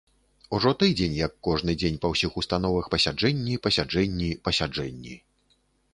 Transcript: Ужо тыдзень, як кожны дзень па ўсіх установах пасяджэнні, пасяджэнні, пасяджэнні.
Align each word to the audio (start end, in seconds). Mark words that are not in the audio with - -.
Ужо 0.57 0.71
тыдзень, 0.83 1.17
як 1.17 1.35
кожны 1.47 1.75
дзень 1.83 2.01
па 2.05 2.11
ўсіх 2.13 2.31
установах 2.43 2.89
пасяджэнні, 2.97 3.61
пасяджэнні, 3.69 4.31
пасяджэнні. 4.49 5.15